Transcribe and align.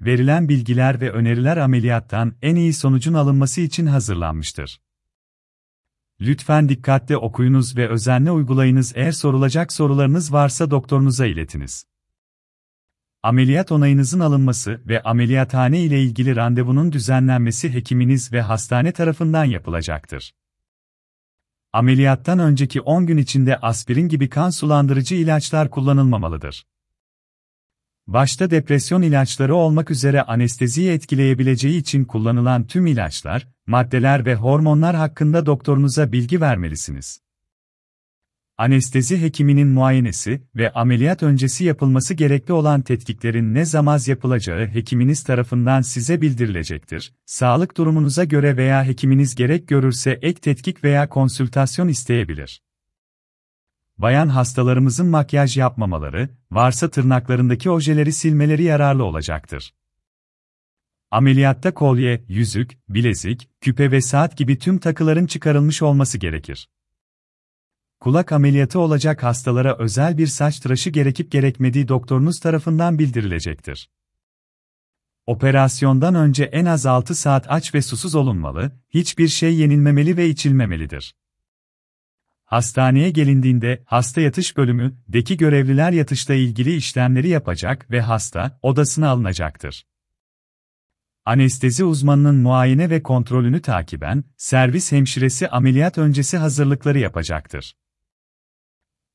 verilen 0.00 0.48
bilgiler 0.48 1.00
ve 1.00 1.10
öneriler 1.10 1.56
ameliyattan 1.56 2.34
en 2.42 2.56
iyi 2.56 2.72
sonucun 2.72 3.14
alınması 3.14 3.60
için 3.60 3.86
hazırlanmıştır. 3.86 4.80
Lütfen 6.20 6.68
dikkatle 6.68 7.16
okuyunuz 7.16 7.76
ve 7.76 7.88
özenle 7.88 8.30
uygulayınız. 8.30 8.92
Eğer 8.96 9.12
sorulacak 9.12 9.72
sorularınız 9.72 10.32
varsa 10.32 10.70
doktorunuza 10.70 11.26
iletiniz. 11.26 11.84
Ameliyat 13.22 13.72
onayınızın 13.72 14.20
alınması 14.20 14.80
ve 14.86 15.02
ameliyathane 15.02 15.80
ile 15.80 16.02
ilgili 16.02 16.36
randevunun 16.36 16.92
düzenlenmesi 16.92 17.74
hekiminiz 17.74 18.32
ve 18.32 18.42
hastane 18.42 18.92
tarafından 18.92 19.44
yapılacaktır. 19.44 20.34
Ameliyattan 21.72 22.38
önceki 22.38 22.80
10 22.80 23.06
gün 23.06 23.16
içinde 23.16 23.56
aspirin 23.56 24.08
gibi 24.08 24.28
kan 24.28 24.50
sulandırıcı 24.50 25.14
ilaçlar 25.14 25.70
kullanılmamalıdır. 25.70 26.66
Başta 28.12 28.50
depresyon 28.50 29.02
ilaçları 29.02 29.54
olmak 29.54 29.90
üzere 29.90 30.22
anesteziyi 30.22 30.90
etkileyebileceği 30.90 31.80
için 31.80 32.04
kullanılan 32.04 32.66
tüm 32.66 32.86
ilaçlar, 32.86 33.48
maddeler 33.66 34.26
ve 34.26 34.34
hormonlar 34.34 34.96
hakkında 34.96 35.46
doktorunuza 35.46 36.12
bilgi 36.12 36.40
vermelisiniz. 36.40 37.20
Anestezi 38.58 39.22
hekiminin 39.22 39.68
muayenesi 39.68 40.42
ve 40.56 40.72
ameliyat 40.72 41.22
öncesi 41.22 41.64
yapılması 41.64 42.14
gerekli 42.14 42.52
olan 42.52 42.82
tetkiklerin 42.82 43.54
ne 43.54 43.64
zaman 43.64 43.98
yapılacağı 44.06 44.66
hekiminiz 44.66 45.22
tarafından 45.22 45.80
size 45.80 46.20
bildirilecektir. 46.20 47.12
Sağlık 47.26 47.76
durumunuza 47.76 48.24
göre 48.24 48.56
veya 48.56 48.84
hekiminiz 48.84 49.34
gerek 49.34 49.68
görürse 49.68 50.18
ek 50.22 50.40
tetkik 50.40 50.84
veya 50.84 51.08
konsültasyon 51.08 51.88
isteyebilir. 51.88 52.62
Bayan 54.00 54.28
hastalarımızın 54.28 55.06
makyaj 55.06 55.56
yapmamaları, 55.56 56.28
varsa 56.50 56.90
tırnaklarındaki 56.90 57.70
ojeleri 57.70 58.12
silmeleri 58.12 58.62
yararlı 58.62 59.04
olacaktır. 59.04 59.74
Ameliyatta 61.10 61.74
kolye, 61.74 62.24
yüzük, 62.28 62.78
bilezik, 62.88 63.50
küpe 63.60 63.90
ve 63.90 64.00
saat 64.00 64.36
gibi 64.36 64.58
tüm 64.58 64.78
takıların 64.78 65.26
çıkarılmış 65.26 65.82
olması 65.82 66.18
gerekir. 66.18 66.68
Kulak 68.00 68.32
ameliyatı 68.32 68.80
olacak 68.80 69.22
hastalara 69.22 69.78
özel 69.78 70.18
bir 70.18 70.26
saç 70.26 70.60
tıraşı 70.60 70.90
gerekip 70.90 71.32
gerekmediği 71.32 71.88
doktorunuz 71.88 72.40
tarafından 72.40 72.98
bildirilecektir. 72.98 73.90
Operasyondan 75.26 76.14
önce 76.14 76.44
en 76.44 76.64
az 76.64 76.86
6 76.86 77.14
saat 77.14 77.46
aç 77.48 77.74
ve 77.74 77.82
susuz 77.82 78.14
olunmalı, 78.14 78.72
hiçbir 78.88 79.28
şey 79.28 79.54
yenilmemeli 79.54 80.16
ve 80.16 80.28
içilmemelidir. 80.28 81.14
Hastaneye 82.50 83.10
gelindiğinde 83.10 83.82
hasta 83.86 84.20
yatış 84.20 84.56
bölümü 84.56 84.96
deki 85.08 85.36
görevliler 85.36 85.92
yatışla 85.92 86.34
ilgili 86.34 86.76
işlemleri 86.76 87.28
yapacak 87.28 87.90
ve 87.90 88.00
hasta 88.00 88.58
odasına 88.62 89.08
alınacaktır. 89.08 89.86
Anestezi 91.24 91.84
uzmanının 91.84 92.36
muayene 92.36 92.90
ve 92.90 93.02
kontrolünü 93.02 93.62
takiben 93.62 94.24
servis 94.36 94.92
hemşiresi 94.92 95.48
ameliyat 95.48 95.98
öncesi 95.98 96.36
hazırlıkları 96.36 96.98
yapacaktır. 96.98 97.76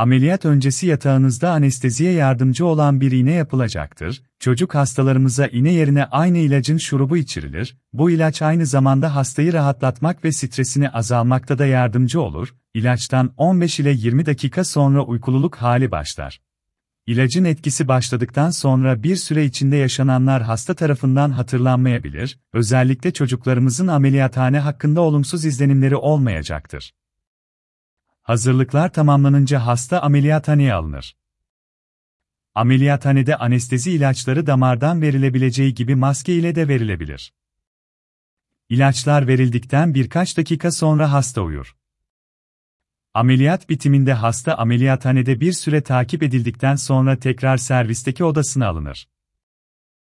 Ameliyat 0.00 0.44
öncesi 0.44 0.86
yatağınızda 0.86 1.50
anesteziye 1.50 2.12
yardımcı 2.12 2.66
olan 2.66 3.00
bir 3.00 3.12
iğne 3.12 3.32
yapılacaktır. 3.32 4.22
Çocuk 4.38 4.74
hastalarımıza 4.74 5.46
iğne 5.46 5.72
yerine 5.72 6.04
aynı 6.04 6.38
ilacın 6.38 6.76
şurubu 6.76 7.16
içirilir. 7.16 7.76
Bu 7.92 8.10
ilaç 8.10 8.42
aynı 8.42 8.66
zamanda 8.66 9.14
hastayı 9.14 9.52
rahatlatmak 9.52 10.24
ve 10.24 10.32
stresini 10.32 10.90
azalmakta 10.90 11.58
da 11.58 11.66
yardımcı 11.66 12.20
olur. 12.20 12.54
İlaçtan 12.74 13.32
15 13.36 13.80
ile 13.80 13.90
20 13.90 14.26
dakika 14.26 14.64
sonra 14.64 15.02
uykululuk 15.02 15.56
hali 15.56 15.90
başlar. 15.90 16.40
İlacın 17.06 17.44
etkisi 17.44 17.88
başladıktan 17.88 18.50
sonra 18.50 19.02
bir 19.02 19.16
süre 19.16 19.44
içinde 19.44 19.76
yaşananlar 19.76 20.42
hasta 20.42 20.74
tarafından 20.74 21.30
hatırlanmayabilir, 21.30 22.38
özellikle 22.52 23.12
çocuklarımızın 23.12 23.86
ameliyathane 23.86 24.58
hakkında 24.58 25.00
olumsuz 25.00 25.44
izlenimleri 25.44 25.96
olmayacaktır. 25.96 26.92
Hazırlıklar 28.22 28.92
tamamlanınca 28.92 29.66
hasta 29.66 30.02
ameliyathaneye 30.02 30.74
alınır. 30.74 31.16
Ameliyathanede 32.54 33.36
anestezi 33.36 33.92
ilaçları 33.92 34.46
damardan 34.46 35.02
verilebileceği 35.02 35.74
gibi 35.74 35.94
maske 35.94 36.34
ile 36.34 36.54
de 36.54 36.68
verilebilir. 36.68 37.32
İlaçlar 38.68 39.26
verildikten 39.26 39.94
birkaç 39.94 40.36
dakika 40.36 40.70
sonra 40.70 41.12
hasta 41.12 41.42
uyur. 41.42 41.76
Ameliyat 43.14 43.68
bitiminde 43.68 44.12
hasta 44.12 44.54
ameliyathanede 44.54 45.40
bir 45.40 45.52
süre 45.52 45.82
takip 45.82 46.22
edildikten 46.22 46.76
sonra 46.76 47.16
tekrar 47.16 47.56
servisteki 47.56 48.24
odasına 48.24 48.66
alınır. 48.66 49.08